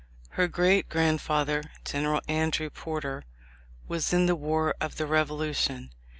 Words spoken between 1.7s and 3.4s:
General Andrew Porter,